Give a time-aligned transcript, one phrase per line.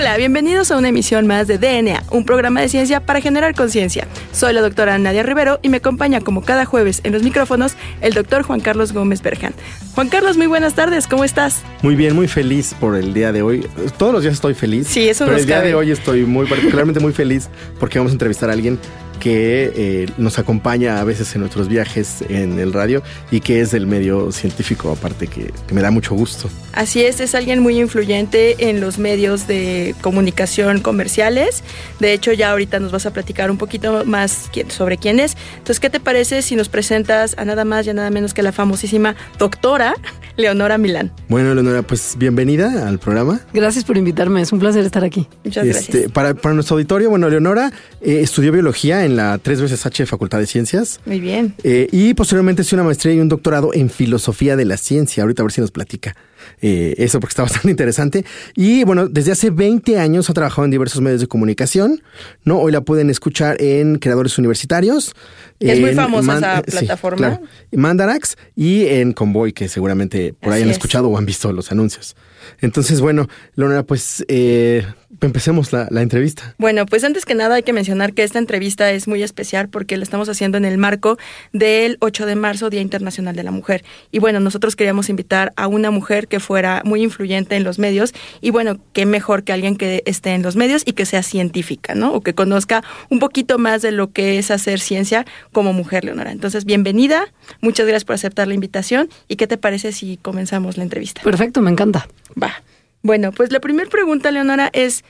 [0.00, 4.06] Hola, bienvenidos a una emisión más de DNA, un programa de ciencia para generar conciencia.
[4.30, 8.14] Soy la doctora Nadia Rivero y me acompaña como cada jueves en los micrófonos el
[8.14, 9.54] doctor Juan Carlos Gómez Berjan.
[9.96, 11.62] Juan Carlos, muy buenas tardes, ¿cómo estás?
[11.82, 13.66] Muy bien, muy feliz por el día de hoy.
[13.96, 14.86] Todos los días estoy feliz.
[14.86, 17.48] Sí, eso Pero nos el día de hoy estoy muy particularmente muy feliz
[17.80, 18.78] porque vamos a entrevistar a alguien
[19.18, 23.70] que eh, nos acompaña a veces en nuestros viajes en el radio y que es
[23.70, 26.48] del medio científico, aparte que, que me da mucho gusto.
[26.72, 31.62] Así es, es alguien muy influyente en los medios de comunicación comerciales.
[31.98, 35.36] De hecho, ya ahorita nos vas a platicar un poquito más sobre quién es.
[35.52, 38.42] Entonces, ¿qué te parece si nos presentas a nada más y a nada menos que
[38.42, 39.94] la famosísima doctora
[40.36, 41.12] Leonora Milán?
[41.28, 43.40] Bueno, Leonora, pues bienvenida al programa.
[43.52, 45.26] Gracias por invitarme, es un placer estar aquí.
[45.44, 45.94] Muchas gracias.
[45.94, 50.06] Este, para, para nuestro auditorio, bueno, Leonora eh, estudió biología en la tres veces H
[50.06, 51.00] Facultad de Ciencias.
[51.04, 51.54] Muy bien.
[51.62, 55.22] Eh, y posteriormente hizo una maestría y un doctorado en filosofía de la ciencia.
[55.22, 56.16] Ahorita a ver si nos platica
[56.60, 58.24] eh, eso porque está bastante interesante.
[58.54, 62.02] Y bueno, desde hace 20 años ha trabajado en diversos medios de comunicación.
[62.44, 62.58] ¿no?
[62.58, 65.14] Hoy la pueden escuchar en Creadores Universitarios.
[65.60, 67.16] Es muy en famosa esa eh, sí, plataforma.
[67.16, 67.42] claro.
[67.72, 70.76] Mandarax y en Convoy, que seguramente por ahí han es.
[70.76, 72.16] escuchado o han visto los anuncios.
[72.60, 74.86] Entonces, bueno, Leonora, pues eh,
[75.20, 76.54] empecemos la, la entrevista.
[76.58, 79.96] Bueno, pues antes que nada hay que mencionar que esta entrevista es muy especial porque
[79.96, 81.18] la estamos haciendo en el marco
[81.52, 83.84] del 8 de marzo, Día Internacional de la Mujer.
[84.10, 88.12] Y bueno, nosotros queríamos invitar a una mujer que fuera muy influyente en los medios
[88.40, 91.94] y bueno, qué mejor que alguien que esté en los medios y que sea científica,
[91.94, 92.12] ¿no?
[92.12, 96.32] O que conozca un poquito más de lo que es hacer ciencia como mujer, Leonora.
[96.32, 100.82] Entonces, bienvenida, muchas gracias por aceptar la invitación y qué te parece si comenzamos la
[100.82, 101.22] entrevista.
[101.22, 102.08] Perfecto, me encanta.
[102.40, 102.62] Va.
[103.02, 105.04] Bueno, pues la primera pregunta, Leonora, es,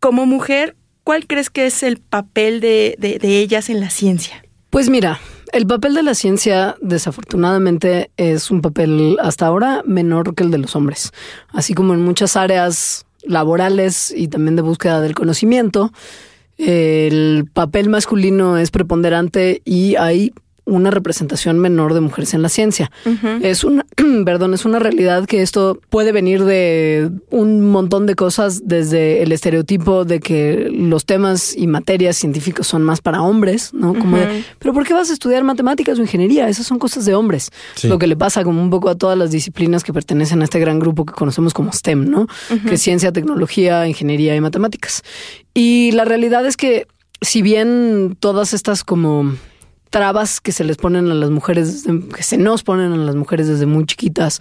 [0.00, 4.44] como mujer, ¿cuál crees que es el papel de, de- de ellas en la ciencia?
[4.70, 5.20] Pues mira,
[5.52, 10.58] el papel de la ciencia desafortunadamente es un papel hasta ahora menor que el de
[10.58, 11.12] los hombres,
[11.48, 15.92] así como en muchas áreas laborales y también de búsqueda del conocimiento.
[16.58, 20.32] El papel masculino es preponderante y hay
[20.64, 22.90] una representación menor de mujeres en la ciencia.
[23.42, 23.84] Es una,
[24.24, 29.32] perdón, es una realidad que esto puede venir de un montón de cosas, desde el
[29.32, 33.94] estereotipo de que los temas y materias científicos son más para hombres, ¿no?
[33.94, 36.48] Como de, pero ¿por qué vas a estudiar matemáticas o ingeniería?
[36.48, 37.50] Esas son cosas de hombres.
[37.74, 37.88] Sí.
[37.88, 40.60] Lo que le pasa como un poco a todas las disciplinas que pertenecen a este
[40.60, 42.26] gran grupo que conocemos como STEM, ¿no?
[42.68, 45.02] Que es ciencia, tecnología, ingeniería y matemáticas.
[45.54, 46.86] Y la realidad es que
[47.20, 49.36] si bien todas estas como
[49.92, 51.84] trabas que se les ponen a las mujeres,
[52.16, 54.40] que se nos ponen a las mujeres desde muy chiquitas,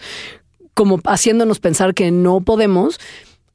[0.73, 3.00] como haciéndonos pensar que no podemos.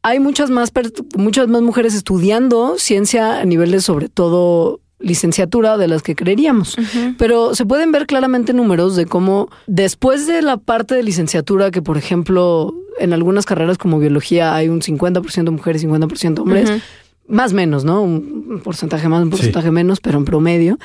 [0.03, 0.71] Hay muchas más,
[1.17, 6.77] muchas más mujeres estudiando ciencia a niveles sobre todo licenciatura de las que creeríamos.
[7.19, 11.83] Pero se pueden ver claramente números de cómo después de la parte de licenciatura, que
[11.83, 16.71] por ejemplo en algunas carreras como biología hay un 50% mujeres, 50% hombres,
[17.29, 18.03] más menos, ¿no?
[18.03, 20.79] Un porcentaje más, un porcentaje menos, pero en promedio,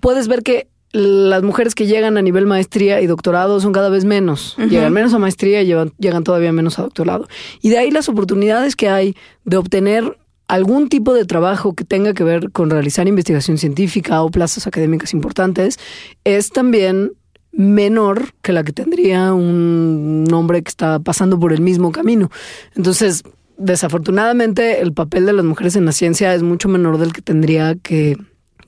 [0.00, 4.04] puedes ver que las mujeres que llegan a nivel maestría y doctorado son cada vez
[4.04, 4.54] menos.
[4.70, 7.26] Llegan menos a maestría y llevan- llegan todavía menos a doctorado.
[7.62, 10.16] Y de ahí las oportunidades que hay de obtener
[10.46, 15.14] algún tipo de trabajo que tenga que ver con realizar investigación científica o plazas académicas
[15.14, 15.78] importantes
[16.22, 17.12] es también
[17.50, 22.30] menor que la que tendría un hombre que está pasando por el mismo camino.
[22.76, 23.22] Entonces,
[23.56, 27.74] desafortunadamente, el papel de las mujeres en la ciencia es mucho menor del que tendría
[27.76, 28.16] que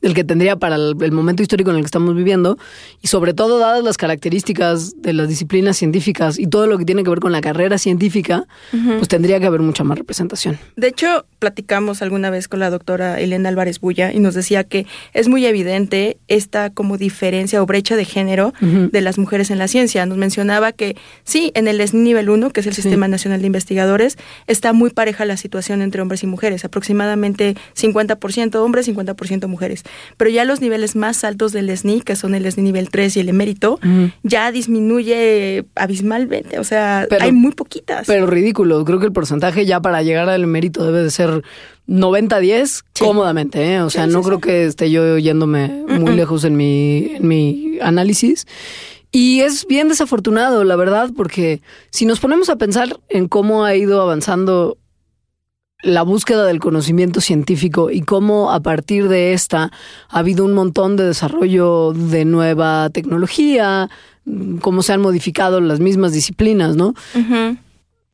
[0.06, 2.56] del que tendría para el, el momento histórico en el que estamos viviendo
[3.02, 7.02] y sobre todo dadas las características de las disciplinas científicas y todo lo que tiene
[7.04, 10.58] que ver con la carrera científica, pues tendría que haber mucha más representación.
[10.76, 14.86] De hecho, platicamos alguna vez con la doctora Elena Álvarez Bulla y nos decía que
[15.12, 19.68] es muy evidente esta como diferencia o brecha de género de las mujeres en la
[19.68, 20.06] ciencia.
[20.06, 22.82] Nos mencionaba que sí, en el SNI nivel 1, que es el Sí.
[22.82, 24.16] Sistema Nacional de Investigadores,
[24.46, 29.82] está muy pareja la situación entre hombres y mujeres, aproximadamente 50% hombres, 50% mujeres.
[30.16, 33.20] Pero ya los niveles más altos del SNI, que son el SNI nivel 3 y
[33.20, 33.78] el emérito,
[34.22, 38.06] ya disminuye abismalmente, o sea, Pero- hay muy poquitas.
[38.06, 41.42] Pero ridículo, creo que el porcentaje ya para llegar al mérito debe de ser
[41.86, 43.04] 90-10 Sí.
[43.04, 43.80] cómodamente, ¿eh?
[43.82, 47.28] O sea, Sí, no sí, creo que esté yo yéndome muy lejos en mi, en
[47.28, 48.46] mi análisis.
[49.12, 53.74] Y es bien desafortunado, la verdad, porque si nos ponemos a pensar en cómo ha
[53.74, 54.76] ido avanzando
[55.82, 59.70] la búsqueda del conocimiento científico y cómo a partir de esta
[60.08, 63.90] ha habido un montón de desarrollo de nueva tecnología,
[64.60, 66.94] cómo se han modificado las mismas disciplinas, ¿no?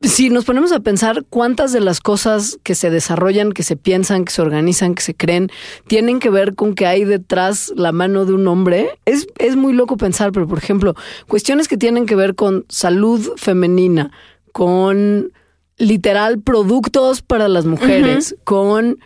[0.01, 4.25] Si nos ponemos a pensar cuántas de las cosas que se desarrollan, que se piensan,
[4.25, 5.49] que se organizan, que se creen,
[5.87, 9.71] tienen que ver con que hay detrás la mano de un hombre, es, es muy
[9.71, 10.93] loco pensar, pero por ejemplo,
[11.29, 14.11] cuestiones que tienen que ver con salud femenina,
[14.51, 15.31] con
[15.77, 18.99] literal productos para las mujeres, con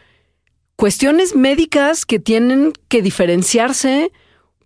[0.76, 4.12] cuestiones médicas que tienen que diferenciarse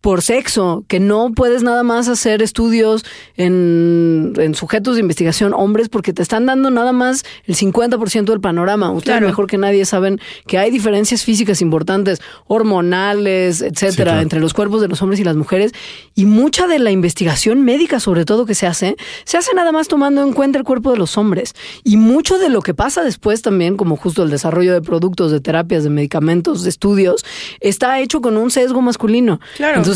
[0.01, 3.05] por sexo, que no puedes nada más hacer estudios
[3.37, 8.41] en, en sujetos de investigación hombres porque te están dando nada más el 50% del
[8.41, 8.89] panorama.
[8.91, 9.27] Ustedes Claro.
[9.27, 12.19] mejor que nadie saben que hay diferencias físicas importantes,
[12.75, 14.21] hormonales, etcétera, Sí, claro.
[14.21, 15.71] entre los cuerpos de los hombres y las mujeres.
[16.15, 18.95] Y mucha de la investigación médica, sobre todo que se hace,
[19.25, 21.53] se hace nada más tomando en cuenta el cuerpo de los hombres.
[21.83, 25.41] Y mucho de lo que pasa después también, como justo el desarrollo de productos, de
[25.41, 27.25] terapias, de medicamentos, de estudios,
[27.59, 29.39] está hecho con un sesgo masculino.
[29.57, 29.77] Claro.
[29.77, 29.90] Entonces,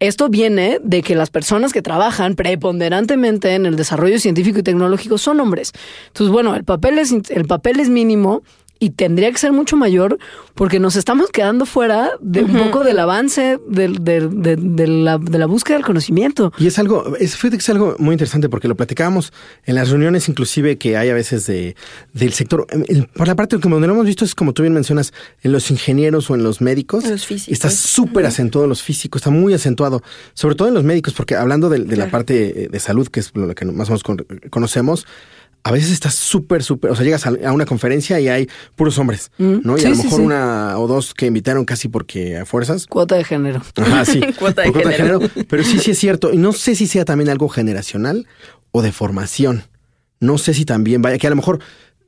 [0.00, 5.18] esto viene de que las personas que trabajan preponderantemente en el desarrollo científico y tecnológico
[5.18, 5.72] son hombres.
[6.08, 8.42] Entonces, bueno, el papel es, el papel es mínimo
[8.80, 10.18] y tendría que ser mucho mayor
[10.54, 15.18] porque nos estamos quedando fuera de un poco del avance del- del- de, de la,
[15.18, 16.52] de la búsqueda del conocimiento.
[16.58, 19.32] Y es algo, es, fíjate que es algo muy interesante porque lo platicábamos
[19.64, 21.74] en las reuniones inclusive que hay a veces de,
[22.12, 22.66] del sector.
[22.88, 25.70] El- por la parte que lo hemos visto es como tú bien mencionas, en los
[25.70, 27.04] ingenieros o en los médicos.
[27.04, 27.52] En los físicos.
[27.52, 30.02] Está súper acentuado en los físicos, está muy acentuado,
[30.34, 33.20] sobre todo en los médicos, porque hablando de, de la parte eh, de salud, que
[33.20, 35.06] es lo que más o menos con- conocemos,
[35.64, 39.30] a veces está súper, súper, o sea, llegas a, una conferencia y hay puros hombres,
[39.38, 39.76] Mm, ¿no?
[39.76, 40.24] Y sí, a lo mejor sí.
[40.24, 42.86] una o dos que invitaron casi porque a fuerzas.
[42.86, 43.62] Cuota de género.
[43.76, 44.20] Ajá, sí.
[44.38, 45.20] Cuota de Por género.
[45.48, 46.32] Pero sí, sí es cierto.
[46.32, 48.26] Y no sé si sea también algo generacional
[48.70, 49.64] o de formación.
[50.20, 51.60] No sé si también vaya, que a lo mejor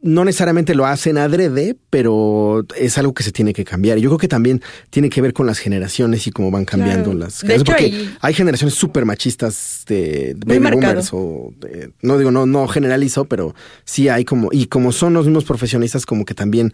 [0.02, 3.98] no necesariamente lo hacen adrede, pero es algo que se tiene que cambiar.
[3.98, 7.10] Y yo creo que también tiene que ver con las generaciones y cómo van cambiando
[7.10, 7.18] Claro.
[7.18, 7.84] las generaciones.
[7.84, 12.66] hecho, porque hay generaciones súper machistas de baby boomers o de- no digo, no, no
[12.66, 13.54] generalizo, pero
[13.84, 16.72] sí hay como, y como son los mismos profesionistas, como que también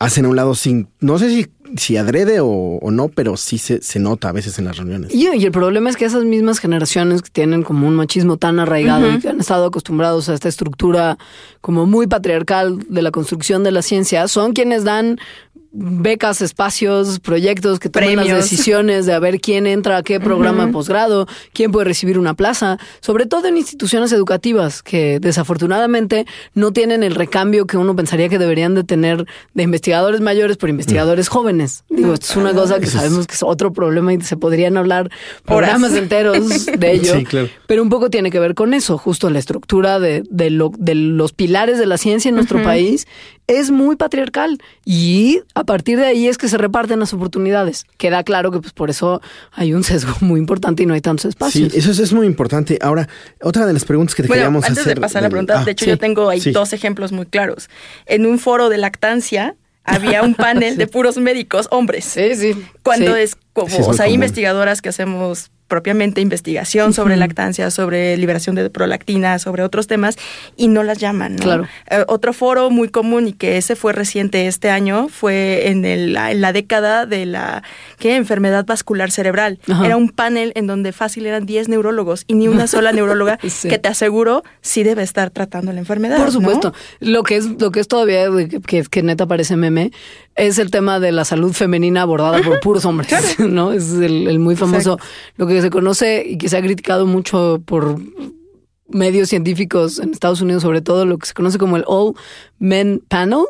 [0.00, 3.58] hacen a un lado sin, no sé si, si adrede o, o no, pero sí
[3.58, 5.14] se, se nota a veces en las reuniones.
[5.14, 8.58] Y, y el problema es que esas mismas generaciones que tienen como un machismo tan
[8.58, 11.18] arraigado y que han estado acostumbrados a esta estructura
[11.60, 15.18] como muy patriarcal de la construcción de la ciencia, son quienes dan
[15.70, 20.66] becas, espacios, proyectos que toman las decisiones de a ver quién entra a qué programa
[20.66, 26.72] de posgrado, quién puede recibir una plaza, sobre todo en instituciones educativas que desafortunadamente no
[26.72, 31.28] tienen el recambio que uno pensaría que deberían de tener de investigadores mayores por investigadores
[31.28, 31.84] jóvenes.
[31.90, 35.10] Digo, esto es una cosa que sabemos que es otro problema y se podrían hablar
[35.44, 36.02] programas Horas.
[36.02, 37.14] enteros de ello.
[37.18, 37.48] Sí, claro.
[37.66, 40.94] Pero un poco tiene que ver con eso, justo la estructura de, de, lo- de
[40.94, 43.06] los pilares de la ciencia en nuestro país
[43.48, 47.84] es muy patriarcal y a partir de ahí es que se reparten las oportunidades.
[47.96, 49.20] Queda claro que pues por eso
[49.52, 51.74] hay un sesgo muy importante y no hay tantos Sí, espacios.
[51.74, 52.78] eso es, es muy importante.
[52.80, 53.08] Ahora,
[53.42, 54.94] otra de las preguntas que te Bueno, queríamos antes hacer.
[54.94, 56.52] de pasar a la pregunta, Ah, de hecho sí, yo tengo ahí sí.
[56.52, 57.68] dos ejemplos muy claros.
[58.06, 62.04] En un foro de lactancia había un panel de puros médicos hombres.
[62.04, 62.52] Sí, sí.
[62.82, 63.22] Cuando Sí.
[63.22, 64.14] es como, Sí, o sea, hay común.
[64.24, 70.16] investigadoras que hacemos propiamente investigación sobre lactancia, sobre liberación de prolactina, sobre otros temas,
[70.56, 71.36] y no las llaman.
[71.36, 71.42] ¿no?
[71.42, 71.68] Claro.
[71.90, 76.14] Eh, otro foro muy común y que ese fue reciente este año fue en, el-
[76.14, 77.62] la, en la década de la
[77.98, 78.16] ¿qué?
[78.16, 79.58] enfermedad vascular cerebral.
[79.68, 79.84] Ajá.
[79.84, 83.68] Era un panel en donde fácil eran 10 neurólogos y ni una sola neuróloga Sí.
[83.68, 86.16] que te aseguro sí debe estar tratando la enfermedad.
[86.16, 86.32] Por ¿no?
[86.32, 86.72] supuesto.
[87.00, 88.24] Lo que es, lo que es todavía
[88.66, 89.90] que, que neta parece meme
[90.38, 93.72] es el tema de la salud femenina abordada por puros hombres, ¿no?
[93.72, 95.04] Es el, el muy famoso, Exacto.
[95.36, 97.96] lo que se conoce y que se ha criticado mucho por
[98.90, 102.14] medios científicos en Estados Unidos, sobre todo lo que se conoce como el All
[102.58, 103.40] Men Panel,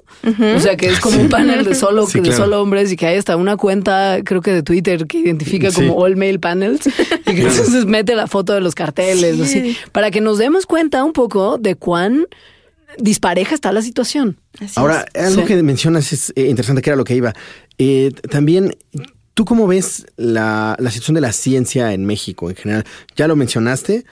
[0.57, 2.45] o sea que es como un panel de solo Sí, de claro.
[2.45, 5.77] solo hombres y que hay hasta una cuenta, creo que de Twitter que identifica Sí.
[5.87, 6.81] como All Male Panels
[7.27, 9.43] y que entonces mete la foto de los carteles, Sí.
[9.43, 12.27] así, para que nos demos cuenta un poco de cuán
[12.97, 14.39] dispareja está la situación.
[14.61, 15.25] Así Ahora, es.
[15.27, 15.47] algo Sí.
[15.49, 17.35] que mencionas es eh, interesante, que era lo que iba.
[17.79, 18.75] Eh, también,
[19.35, 22.85] ¿tú cómo ves la, la situación de la ciencia en México en general?
[23.17, 24.05] Ya lo mencionaste.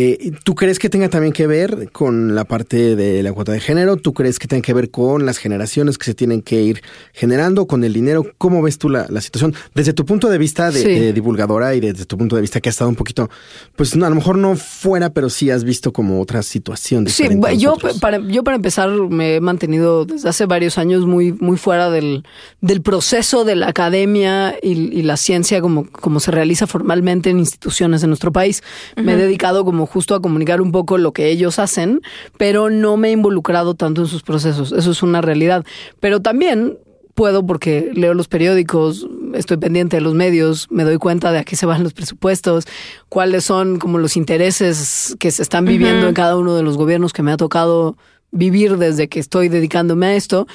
[0.00, 3.58] Eh, ¿Tú crees que tenga también que ver con la parte de la cuota de
[3.58, 3.96] género?
[3.96, 7.66] ¿Tú crees que tenga que ver con las generaciones que se tienen que ir generando,
[7.66, 8.24] con el dinero?
[8.38, 9.54] ¿Cómo ves tú la, la situación?
[9.74, 10.88] Desde tu punto de vista de, Sí.
[10.88, 13.28] de divulgadora y desde tu punto de vista que has estado un poquito,
[13.74, 17.04] pues no, a lo mejor no fuera, pero sí has visto como otra situación.
[17.08, 21.32] Sí, diferente yo para, yo para empezar me he mantenido desde hace varios años muy,
[21.32, 22.22] muy fuera del,
[22.60, 27.40] del proceso de la academia y, y la ciencia como, como se realiza formalmente en
[27.40, 28.62] instituciones en nuestro país.
[28.94, 32.00] Me he dedicado como justo a comunicar un poco lo que ellos hacen,
[32.36, 34.72] pero no me he involucrado tanto en sus procesos.
[34.72, 35.64] Eso es una realidad.
[36.00, 36.78] Pero también
[37.18, 41.44] puedo porque leo los periódicos, estoy pendiente de los medios, me doy cuenta de a
[41.44, 42.64] qué se van los presupuestos,
[43.08, 47.12] cuáles son como los intereses que se están viviendo en cada uno de los gobiernos
[47.12, 47.96] que me ha tocado
[48.30, 50.46] vivir desde que estoy dedicándome a esto.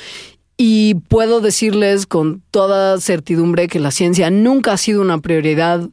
[0.55, 5.89] Y puedo decirles con toda certidumbre que la ciencia nunca ha sido una prioridad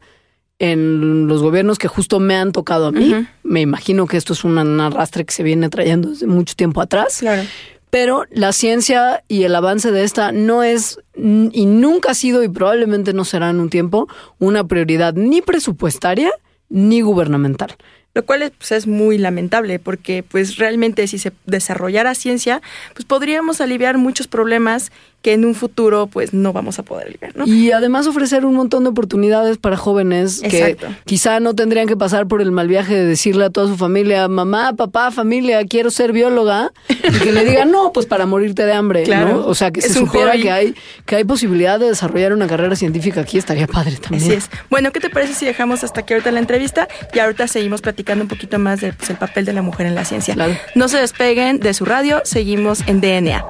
[0.61, 3.27] en los gobiernos que justo me han tocado a mí.
[3.43, 7.19] Me imagino que esto es un arrastre que se viene trayendo desde mucho tiempo atrás.
[7.19, 7.43] Claro.
[7.89, 12.49] Pero la ciencia y el avance de esta no es y nunca ha sido y
[12.49, 14.07] probablemente no será en un tiempo
[14.39, 16.31] una prioridad ni presupuestaria
[16.69, 17.77] ni gubernamental
[18.15, 22.61] lo cual pues, es muy lamentable porque pues realmente si se desarrollara ciencia
[22.95, 24.91] pues podríamos aliviar muchos problemas
[25.23, 27.47] que en un futuro pues no vamos a poder aliviar, ¿no?
[27.47, 32.27] Y además ofrecer un montón de oportunidades para jóvenes que quizá no tendrían que pasar
[32.27, 36.13] por el mal viaje de decirle a toda su familia, mamá, papá, familia, quiero ser
[36.13, 39.47] bióloga, y que le digan, no, pues para morirte de hambre, claro.
[39.47, 40.75] O sea, que se supiera que hay,
[41.05, 44.23] que hay posibilidad de desarrollar una carrera científica aquí, estaría padre también.
[44.23, 44.51] Así es.
[44.71, 48.25] Bueno, ¿qué te parece si dejamos hasta aquí ahorita la entrevista y ahorita seguimos platicando
[48.25, 50.35] un poquito más del pues, papel de la mujer en la ciencia?
[50.75, 53.45] No se despeguen de su radio, seguimos en DNA.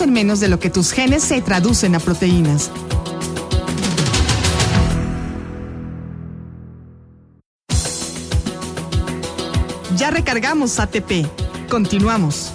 [0.00, 2.70] En menos de lo que tus genes se traducen a proteínas.
[9.96, 11.26] Ya recargamos ATP.
[11.68, 12.52] Continuamos.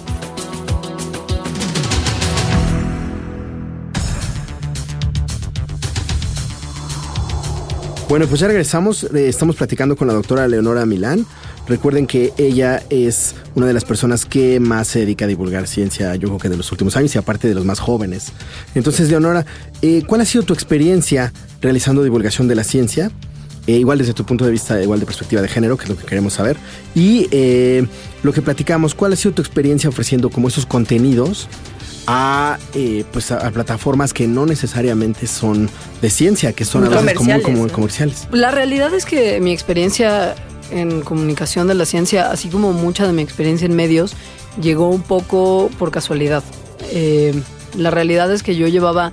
[8.08, 9.04] Bueno, pues ya regresamos.
[9.04, 11.26] Eh, estamos platicando con la doctora Leonora Milán.
[11.68, 16.14] Recuerden que ella es una de las personas que más se dedica a divulgar ciencia,
[16.14, 18.32] yo creo que de los últimos años y aparte de los más jóvenes.
[18.74, 19.44] Entonces, Leonora,
[19.82, 23.10] eh, ¿cuál ha sido tu experiencia realizando divulgación de la ciencia?
[23.66, 25.96] Eh, igual desde tu punto de vista, igual de perspectiva de género, que es lo
[25.96, 26.56] que queremos saber.
[26.94, 27.84] Y eh,
[28.22, 31.48] lo que platicamos, ¿cuál ha sido tu experiencia ofreciendo como esos contenidos
[32.06, 32.60] a,
[33.12, 35.68] pues a, plataformas que no necesariamente son
[36.00, 38.28] de ciencia, que son a veces como, comerciales?
[38.30, 40.36] La realidad es que mi experiencia
[40.70, 44.14] en comunicación de la ciencia, así como mucha de mi experiencia en medios,
[44.60, 46.42] llegó un poco por casualidad.
[46.90, 47.34] Eh,
[47.76, 49.12] la realidad es que yo llevaba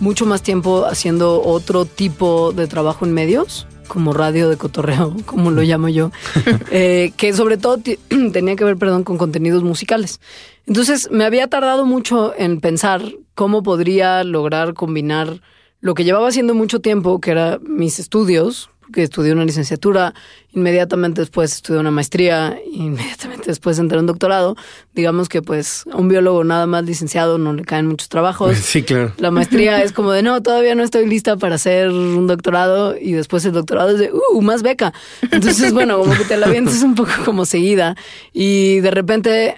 [0.00, 5.50] mucho más tiempo haciendo otro tipo de trabajo en medios, como radio de cotorreo, como
[5.50, 6.10] lo llamo yo,
[6.70, 7.78] eh, que sobre todo
[8.32, 10.20] tenía que ver, perdón, con contenidos musicales.
[10.66, 13.02] Entonces me había tardado mucho en pensar
[13.34, 15.40] cómo podría lograr combinar
[15.80, 20.14] lo que llevaba haciendo mucho tiempo, que era mis estudios, que estudié una licenciatura,
[20.52, 24.56] inmediatamente después estudié una maestría, inmediatamente después entré un doctorado.
[24.94, 28.56] Digamos que pues a un biólogo nada más licenciado no le caen muchos trabajos.
[28.72, 29.12] Sí, claro.
[29.18, 33.12] La maestría es como de no, todavía no estoy lista para hacer un doctorado y
[33.12, 34.94] después el doctorado es de uh, más beca.
[35.30, 37.96] Entonces, bueno, como que te la vientes un poco como seguida
[38.32, 39.56] y de repente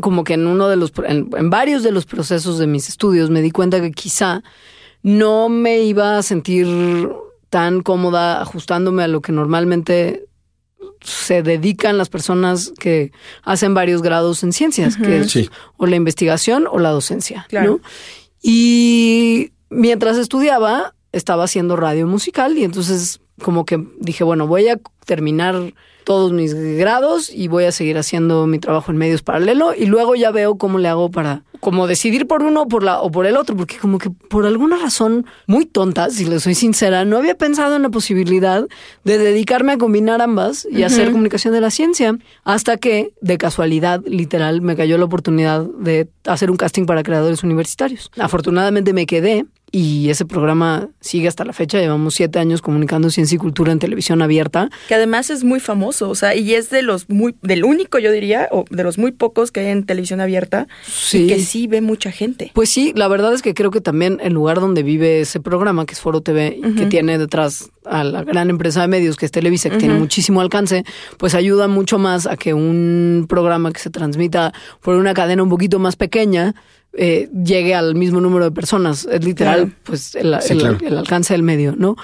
[0.00, 3.42] como que en uno de los en varios de los procesos de mis estudios me
[3.42, 4.42] di cuenta que quizá
[5.02, 6.66] no me iba a sentir
[7.50, 10.26] tan cómoda ajustándome a lo que normalmente
[11.00, 13.12] se dedican las personas que
[13.42, 17.46] hacen varios grados en ciencias, que es o la investigación o la docencia.
[18.42, 24.80] Y mientras estudiaba, estaba haciendo radio musical y entonces como que dije, bueno, voy a
[25.06, 25.72] terminar
[26.04, 30.14] todos mis grados y voy a seguir haciendo mi trabajo en medios paralelo y luego
[30.14, 33.36] ya veo cómo le hago para como decidir por uno por la, o por el
[33.36, 37.34] otro, porque como que por alguna razón muy tonta, si le soy sincera, no había
[37.36, 38.66] pensado en la posibilidad
[39.04, 44.02] de dedicarme a combinar ambas y hacer comunicación de la ciencia, hasta que de casualidad,
[44.06, 48.10] literal, me cayó la oportunidad de hacer un casting para creadores universitarios.
[48.18, 51.78] Afortunadamente me quedé y ese programa sigue hasta la fecha.
[51.78, 54.70] Llevamos siete años comunicando ciencia y cultura en televisión abierta.
[54.88, 58.10] Que además es muy famoso, o sea, y es de los muy, del único, yo
[58.10, 60.68] diría, o de los muy pocos que hay en televisión abierta.
[60.86, 61.24] Sí.
[61.24, 62.50] Y que sí ve mucha gente.
[62.54, 65.86] Pues sí, la verdad es que creo que también el lugar donde vive ese programa,
[65.86, 69.32] que es Foro TV, que tiene detrás a la gran empresa de medios que es
[69.32, 70.84] Televisa, que tiene muchísimo alcance,
[71.16, 75.48] pues ayuda mucho más a que un programa que se transmita por una cadena un
[75.48, 76.54] poquito más pequeña
[77.00, 79.06] eh, llegue al mismo número de personas.
[79.10, 81.96] Es literal, pues el, el, alcance del medio, ¿no?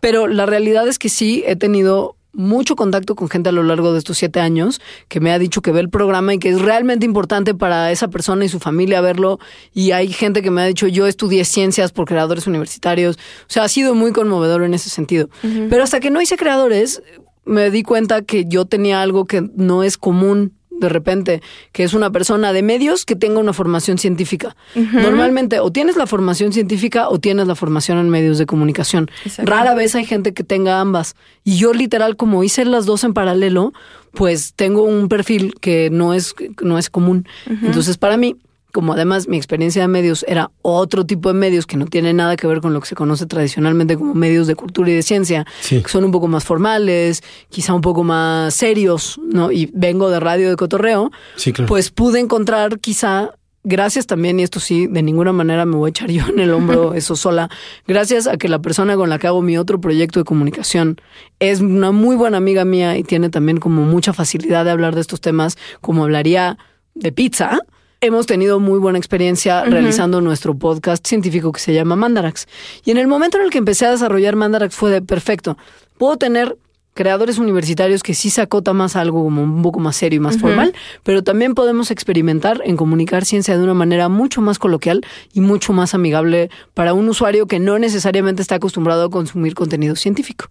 [0.00, 3.92] Pero la realidad es que sí he tenido mucho contacto con gente a lo largo
[3.92, 6.60] de estos siete años que me ha dicho que ve el programa y que es
[6.60, 9.38] realmente importante para esa persona y su familia verlo.
[9.72, 13.16] Y hay gente que me ha dicho, yo estudié ciencias por creadores universitarios.
[13.16, 15.30] O sea, ha sido muy conmovedor en ese sentido.
[15.42, 17.02] Pero hasta que no hice creadores,
[17.44, 20.54] me di cuenta que yo tenía algo que no es común
[20.86, 24.56] de repente, que es una persona de medios que tenga una formación científica.
[24.74, 29.10] Normalmente o tienes la formación científica o tienes la formación en medios de comunicación.
[29.38, 31.14] Rara vez hay gente que tenga ambas.
[31.44, 33.72] Y yo literal, como hice las dos en paralelo,
[34.12, 37.26] pues tengo un perfil que no es, no es común.
[37.46, 38.36] Entonces, para mí,
[38.72, 42.36] como además mi experiencia de medios era otro tipo de medios que no tiene nada
[42.36, 45.46] que ver con lo que se conoce tradicionalmente como medios de cultura y de ciencia,
[45.60, 45.82] Sí.
[45.82, 49.52] que son un poco más formales, quizá un poco más serios, ¿no?
[49.52, 51.68] Y vengo de radio de cotorreo, Sí, claro.
[51.68, 55.90] pues pude encontrar quizá, gracias también, y esto sí, de ninguna manera me voy a
[55.90, 57.50] echar yo en el hombro eso sola,
[57.86, 60.96] gracias a que la persona con la que hago mi otro proyecto de comunicación
[61.40, 65.02] es una muy buena amiga mía y tiene también como mucha facilidad de hablar de
[65.02, 66.56] estos temas, como hablaría
[66.94, 67.58] de pizza.
[68.04, 72.48] Hemos tenido muy buena experiencia realizando nuestro podcast científico que se llama Mandarax.
[72.84, 75.56] Y en el momento en el que empecé a desarrollar Mandarax fue de perfecto.
[75.98, 76.58] Puedo tener
[76.94, 80.36] creadores universitarios que sí se acota más algo como un poco más serio y más
[80.36, 85.40] formal, pero también podemos experimentar en comunicar ciencia de una manera mucho más coloquial y
[85.40, 90.46] mucho más amigable para un usuario que no necesariamente está acostumbrado a consumir contenido científico.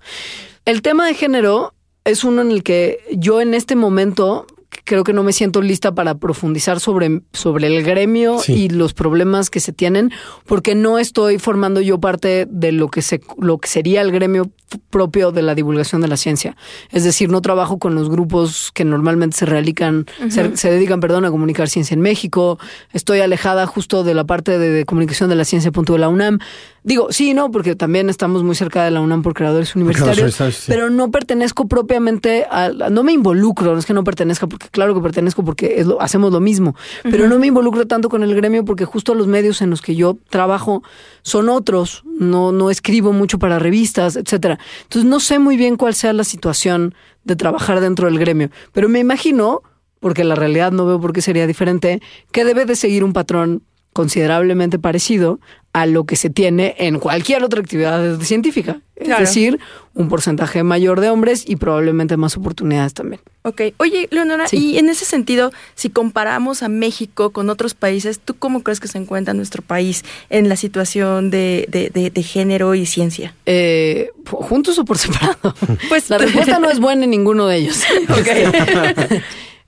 [0.63, 1.73] El tema de género
[2.05, 4.47] es uno en el que yo en este momento
[4.85, 8.53] creo que no me siento lista para profundizar sobre, sobre el gremio Sí.
[8.53, 10.11] y los problemas que se tienen,
[10.45, 14.49] porque no estoy formando yo parte de lo que, se, lo que sería el gremio
[14.89, 16.55] propio de la divulgación de la ciencia.
[16.91, 21.25] Es decir, no trabajo con los grupos que normalmente se, realican, se, se dedican perdón,
[21.25, 22.57] a comunicar ciencia en México.
[22.93, 26.07] Estoy alejada justo de la parte de, de comunicación de la ciencia punto de la
[26.07, 26.39] UNAM.
[26.83, 30.63] Digo, sí, no, porque también estamos muy cerca de la UNAM por creadores universitarios, sí.
[30.67, 34.67] pero no pertenezco propiamente a, a- no me involucro, no es que no pertenezca, porque
[34.69, 38.23] claro que pertenezco porque es lo- hacemos lo mismo, pero no me involucro tanto con
[38.23, 40.81] el gremio porque justo los medios en los que yo trabajo
[41.21, 44.57] son otros, no, no escribo mucho para revistas, etcétera.
[44.83, 48.89] Entonces no sé muy bien cuál sea la situación de trabajar dentro del gremio, pero
[48.89, 49.61] me imagino,
[49.99, 53.61] porque la realidad no veo por qué sería diferente, que debe de seguir un patrón
[53.93, 55.39] considerablemente parecido
[55.73, 58.81] a lo que se tiene en cualquier otra actividad científica.
[59.01, 59.23] Claro.
[59.23, 59.57] Es decir,
[59.93, 63.21] un porcentaje mayor de hombres y probablemente más oportunidades también.
[63.43, 63.61] Ok.
[63.77, 64.57] Oye, Leonora, Sí.
[64.57, 68.89] y en ese sentido, si comparamos a México con otros países, ¿tú cómo crees que
[68.89, 73.33] se encuentra nuestro país en la situación de, de- de- de género y ciencia?
[73.45, 75.55] Eh, ¿Juntos o por separado?
[75.89, 77.81] Pues- la respuesta no es buena en ninguno de ellos.
[78.09, 79.23] Este,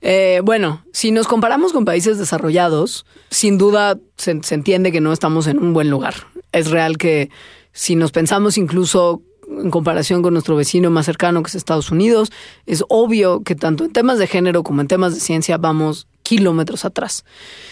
[0.06, 5.14] eh, bueno, si nos comparamos con países desarrollados, sin duda se, se entiende que no
[5.14, 6.14] estamos en un buen lugar.
[6.52, 7.30] Es real que
[7.72, 12.30] si nos pensamos incluso en comparación con nuestro vecino más cercano que es Estados Unidos,
[12.66, 16.84] es obvio que tanto en temas de género como en temas de ciencia vamos kilómetros
[16.84, 17.24] atrás.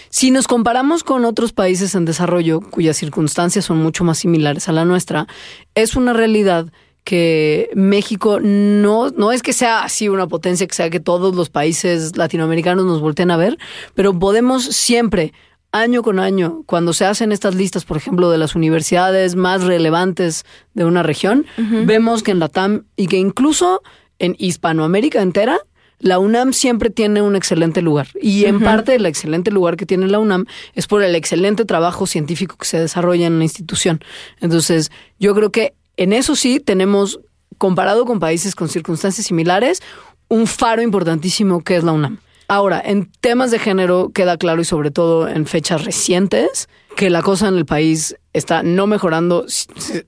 [0.08, 4.72] Si nos comparamos con otros países en desarrollo cuyas circunstancias son mucho más similares a
[4.72, 5.26] la nuestra,
[5.74, 6.72] es una realidad
[7.04, 11.50] que México no, no es que sea así una potencia, que sea que todos los
[11.50, 13.58] países latinoamericanos nos volteen a ver,
[13.94, 15.32] pero podemos siempre,
[15.72, 20.44] año con año, cuando se hacen estas listas, por ejemplo, de las universidades más relevantes
[20.74, 23.82] de una región, vemos que en la TAM y que incluso
[24.18, 25.58] en Hispanoamérica entera,
[25.98, 28.08] la UNAM siempre tiene un excelente lugar.
[28.20, 32.06] Y en parte el excelente lugar que tiene la UNAM es por el excelente trabajo
[32.06, 34.00] científico que se desarrolla en la institución.
[34.40, 37.20] Entonces, yo creo que en eso sí tenemos,
[37.58, 39.82] comparado con países con circunstancias similares,
[40.28, 42.18] un faro importantísimo que es la UNAM.
[42.48, 47.22] Ahora, en temas de género queda claro y sobre todo en fechas recientes que la
[47.22, 49.46] cosa en el país está no mejorando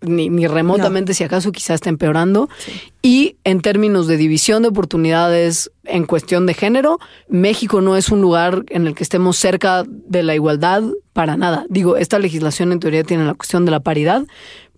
[0.02, 2.48] ni, ni remotamente, si acaso quizá está empeorando.
[3.02, 8.20] Y en términos de división de oportunidades en cuestión de género, México no es un
[8.20, 11.64] lugar en el que estemos cerca de la igualdad para nada.
[11.68, 14.24] Digo, esta legislación en teoría tiene la cuestión de la paridad,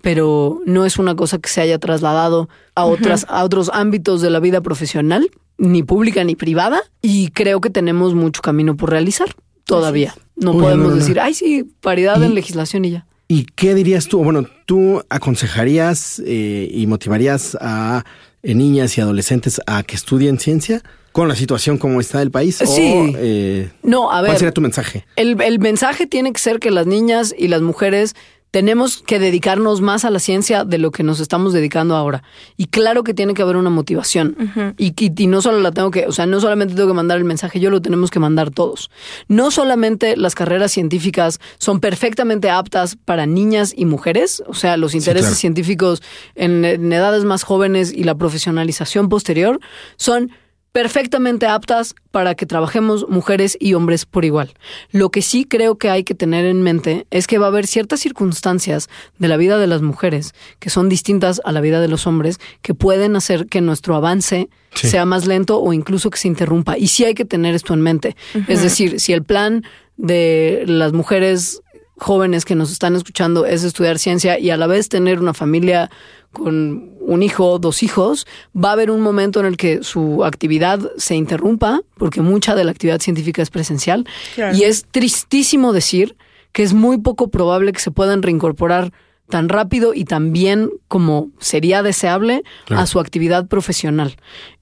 [0.07, 4.31] pero no es una cosa que se haya trasladado a otras a otros ámbitos de
[4.31, 9.35] la vida profesional, ni pública ni privada, y creo que tenemos mucho camino por realizar
[9.65, 10.15] todavía.
[10.37, 10.97] No Uy, podemos no, no.
[10.97, 13.07] decir, ay, sí, paridad en legislación y ya.
[13.27, 14.23] ¿Y qué dirías tú?
[14.23, 18.05] Bueno, ¿tú aconsejarías eh, y motivarías a
[18.45, 22.59] eh, niñas y adolescentes a que estudien ciencia con la situación como está el país?
[22.59, 22.93] Sí.
[22.95, 24.29] O, eh, No, a ver.
[24.29, 25.05] ¿Cuál sería tu mensaje?
[25.17, 28.15] El, el mensaje tiene que ser que las niñas y las mujeres
[28.57, 32.23] tenemos que dedicarnos más a la ciencia de lo que nos estamos dedicando ahora.
[32.57, 34.35] Y claro que tiene que haber una motivación.
[34.79, 37.19] y, y- y no solo la tengo que, o sea, no solamente tengo que mandar
[37.19, 38.91] el mensaje, yo lo tenemos que mandar todos.
[39.29, 44.95] No solamente las carreras científicas son perfectamente aptas para niñas y mujeres, o sea, los
[44.95, 45.37] intereses claro.
[45.39, 46.03] científicos
[46.35, 49.61] en, en edades más jóvenes y la profesionalización posterior
[49.97, 50.31] son
[50.77, 54.53] perfectamente aptas para que trabajemos mujeres y hombres por igual.
[54.91, 57.67] Lo que sí creo que hay que tener en mente es que va a haber
[57.67, 61.89] ciertas circunstancias de la vida de las mujeres que son distintas a la vida de
[61.89, 64.89] los hombres que pueden hacer que nuestro avance Sí.
[64.89, 66.77] sea más lento o incluso que se interrumpa.
[66.77, 68.15] Y sí hay que tener esto en mente.
[68.47, 69.65] Es decir, si el plan
[69.97, 71.63] de las mujeres
[71.99, 75.91] jóvenes que nos están escuchando es estudiar ciencia y a la vez tener una familia
[76.33, 80.81] con un hijo, dos hijos, va a haber un momento en el que su actividad
[80.99, 84.55] se interrumpa, porque mucha de la actividad científica es presencial, Claro.
[84.57, 86.17] y es tristísimo decir
[86.53, 88.93] que es muy poco probable que se puedan reincorporar
[89.31, 92.83] tan rápido y tan bien como sería deseable Claro.
[92.83, 94.17] a su actividad profesional.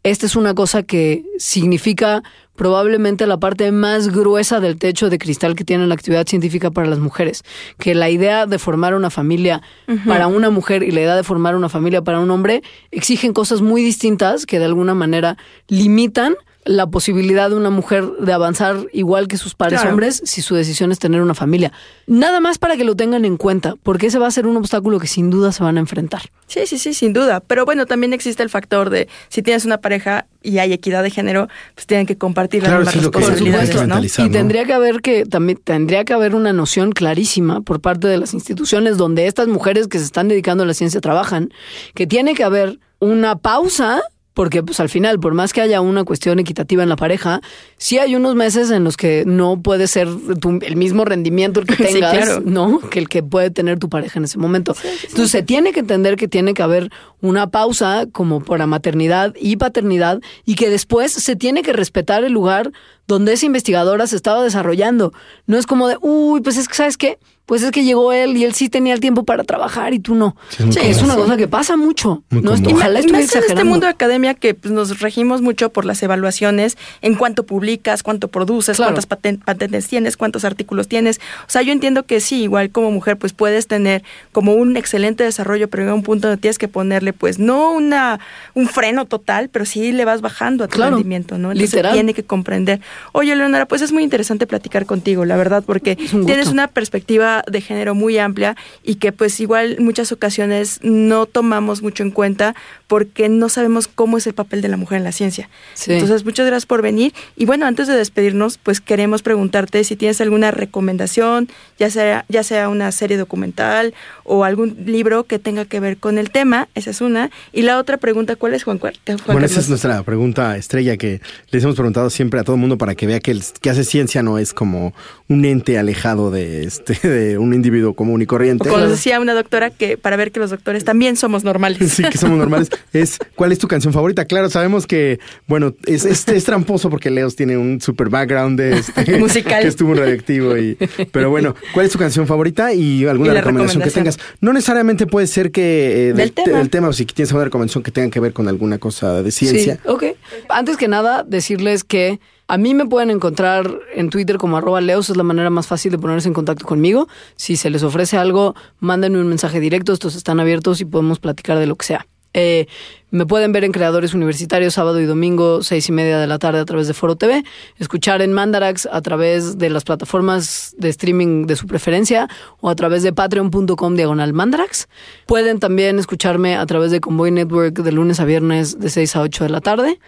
[0.04, 2.22] Esta es una cosa que significa
[2.56, 6.86] probablemente la parte más gruesa del techo de cristal que tiene la actividad científica para
[6.86, 7.42] las mujeres,
[7.78, 9.62] que la idea de formar una familia
[10.06, 13.60] para una mujer y la idea de formar una familia para un hombre exigen cosas
[13.60, 15.36] muy distintas que de alguna manera
[15.68, 16.34] limitan
[16.66, 19.90] la posibilidad de una mujer de avanzar igual que sus pares Claro.
[19.90, 21.72] hombres si su decisión es tener una familia.
[22.06, 24.98] Nada más para que lo tengan en cuenta, porque ese va a ser un obstáculo
[24.98, 26.22] que sin duda se van a enfrentar.
[26.46, 27.40] Sí, sí, sí, sin duda.
[27.40, 31.10] Pero bueno, también existe el factor de si tienes una pareja y hay equidad de
[31.10, 33.86] género, pues tienen que compartir las Claro, mismas sí responsabilidades, que
[34.22, 34.26] ¿no?
[34.26, 38.16] Y tendría que haber que también tendría que haber una noción clarísima por parte de
[38.18, 41.50] las instituciones donde estas mujeres que se están dedicando a la ciencia trabajan,
[41.94, 44.02] que tiene que haber una pausa
[44.34, 47.40] porque pues al final, por más que haya una cuestión equitativa en la pareja,
[47.76, 50.08] sí hay unos meses en los que no puede ser
[50.40, 52.42] tu- el mismo rendimiento el que Sí, tengas, claro.
[52.44, 52.80] ¿no?
[52.90, 54.74] Que el que puede tener tu pareja en ese momento.
[55.04, 59.56] Entonces se tiene que entender que tiene que haber una pausa como para maternidad y
[59.56, 62.72] paternidad y que después se tiene que respetar el lugar
[63.06, 65.12] donde esa investigadora se estaba desarrollando.
[65.46, 67.18] No es como de, uy, pues es que, ¿sabes qué?
[67.46, 70.14] Pues es que llegó él y él sí tenía el tiempo para trabajar y tú
[70.14, 70.34] no.
[70.48, 72.22] Sí, es Sí, una cosa que pasa mucho.
[72.30, 75.68] Muy no, ojalá estuviera más en este mundo de academia que pues, nos regimos mucho
[75.68, 78.92] por las evaluaciones en cuánto publicas, cuánto produces, Claro.
[78.94, 81.18] cuántas paten- patentes tienes, cuántos artículos tienes.
[81.46, 85.22] O sea, yo entiendo que sí, igual como mujer, pues puedes tener como un excelente
[85.22, 88.20] desarrollo, pero llega un punto donde tienes que ponerle, pues, no una
[88.54, 90.92] un freno total, pero sí le vas bajando a tu Claro.
[90.96, 91.52] rendimiento, ¿no?
[91.52, 91.92] Entonces Literal.
[91.92, 92.80] tiene que comprender.
[93.12, 97.44] Oye, Leonora, pues es muy interesante platicar contigo, la verdad, porque un tienes una perspectiva
[97.50, 102.54] de género muy amplia y que pues igual muchas ocasiones no tomamos mucho en cuenta
[102.86, 105.48] porque no sabemos cómo es el papel de la mujer en la ciencia.
[105.74, 105.92] Sí.
[105.92, 107.12] Entonces, muchas gracias por venir.
[107.36, 112.42] Y bueno, antes de despedirnos, pues queremos preguntarte si tienes alguna recomendación, ya sea, ya
[112.42, 116.90] sea una serie documental o algún libro que tenga que ver con el tema, esa
[116.90, 117.30] es una.
[117.52, 118.94] Y la otra pregunta, ¿cuál es, Juan, Juan
[119.26, 122.78] Bueno, esa es nuestra pregunta estrella que les hemos preguntado siempre a todo el mundo
[122.84, 124.92] para que vea que el que hace ciencia no es como
[125.30, 128.68] un ente alejado de este de un individuo común y O corriente.
[128.68, 131.78] como decía una doctora, que para ver que los doctores también somos normales.
[131.94, 132.68] Sí, que somos normales.
[132.92, 134.26] Es ¿cuál es tu canción favorita?
[134.26, 138.76] Claro, sabemos que, bueno, es, es, es tramposo porque Leos tiene un super background de
[138.76, 139.62] este, Musical.
[139.62, 140.76] que estuvo radioactivo y
[141.10, 144.18] pero bueno, ¿cuál es tu canción favorita y alguna Y recomendación, que tengas?
[144.42, 146.58] No necesariamente puede ser que eh, Del tema.
[146.58, 149.30] del tema o si tienes alguna recomendación que tenga que ver con alguna cosa de
[149.30, 149.76] ciencia.
[149.76, 150.04] Sí, ok.
[150.50, 155.10] Antes que nada, decirles que a mí me pueden encontrar en Twitter como arroba leos,
[155.10, 157.08] es la manera más fácil de ponerse en contacto conmigo.
[157.36, 161.58] Si se les ofrece algo, mándenme un mensaje directo, estos están abiertos y podemos platicar
[161.58, 162.06] de lo que sea.
[162.36, 162.66] Eh,
[163.12, 166.58] me pueden ver en Creadores Universitarios sábado y domingo, seis y media de la tarde
[166.58, 167.44] a través de Foro TV,
[167.78, 172.28] escuchar en Mandarax a través de las plataformas de streaming de su preferencia
[172.60, 174.88] o a través de patreon.com diagonal Mandarax.
[175.26, 179.20] Pueden también escucharme a través de Convoy Network de lunes a viernes de 6 a
[179.20, 180.00] 8 de la tarde.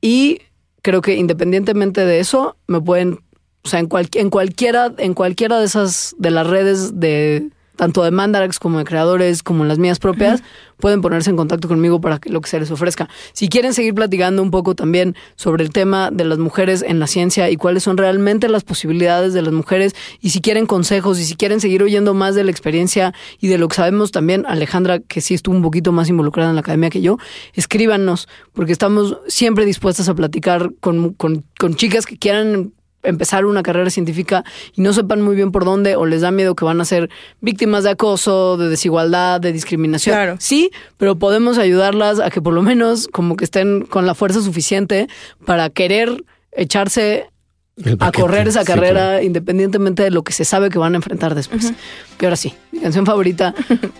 [0.00, 0.38] Y
[0.82, 3.20] creo que independientemente de eso, me pueden,
[3.64, 8.02] o sea, en, cual- en cualquiera, en cualquiera de esas, de las redes de tanto
[8.02, 10.42] de Mandarax como de creadores, como en las mías propias,
[10.78, 13.08] pueden ponerse en contacto conmigo para que lo que se les ofrezca.
[13.32, 17.06] Si quieren seguir platicando un poco también sobre el tema de las mujeres en la
[17.06, 21.24] ciencia y cuáles son realmente las posibilidades de las mujeres, y si quieren consejos, y
[21.24, 24.98] si quieren seguir oyendo más de la experiencia y de lo que sabemos también, Alejandra,
[24.98, 27.18] que sí estuvo un poquito más involucrada en la academia que yo,
[27.54, 33.62] escríbanos, porque estamos siempre dispuestas a platicar con, con, con chicas que quieran empezar una
[33.62, 36.80] carrera científica y no sepan muy bien por dónde o les da miedo que van
[36.80, 37.10] a ser
[37.40, 40.14] víctimas de acoso, de desigualdad, de discriminación.
[40.14, 40.36] Claro.
[40.38, 44.40] Sí, pero podemos ayudarlas a que por lo menos como que estén con la fuerza
[44.40, 45.08] suficiente
[45.44, 47.31] para querer echarse
[48.00, 49.22] a correr esa sí, carrera claro.
[49.22, 51.72] independientemente de lo que se sabe que van a enfrentar después.
[52.20, 53.54] Y ahora sí, mi canción favorita,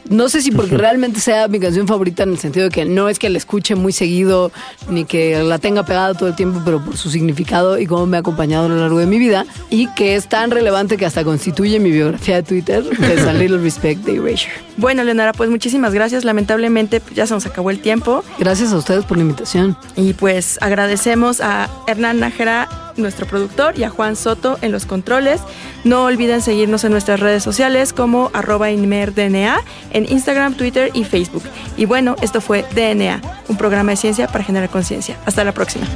[0.08, 3.08] no sé si porque realmente sea mi canción favorita en el sentido de que no
[3.08, 4.52] es que la escuche muy seguido
[4.88, 8.18] ni que la tenga pegada todo el tiempo, pero por su significado y cómo me
[8.18, 11.24] ha acompañado a lo largo de mi vida y que es tan relevante que hasta
[11.24, 14.52] constituye mi biografía de Twitter, que es A Little Respect de Erasure.
[14.78, 16.24] Bueno, Leonora, pues muchísimas gracias.
[16.24, 19.76] Lamentablemente pues, ya se nos acabó el tiempo Gracias a ustedes por la invitación.
[19.96, 25.40] y pues agradecemos a Hernán Nájera, nuestro productor, y a Juan Soto en los controles.
[25.84, 31.42] No olviden seguirnos en nuestras redes sociales como arroba inmerdna en Instagram, Twitter y Facebook.
[31.76, 35.16] Y bueno, esto fue DNA, un programa de ciencia para generar conciencia.
[35.26, 35.86] Hasta la próxima.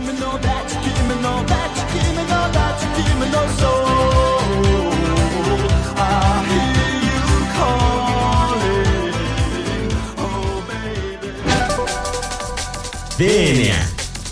[13.19, 13.86] DNA.